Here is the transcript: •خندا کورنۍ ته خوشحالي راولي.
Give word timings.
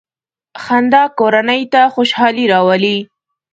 •خندا 0.63 1.03
کورنۍ 1.19 1.61
ته 1.73 1.81
خوشحالي 1.93 2.45
راولي. 2.53 2.97